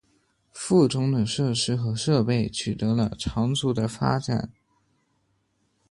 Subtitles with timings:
[0.51, 4.49] 附中的设施和设备取得了长足的发展。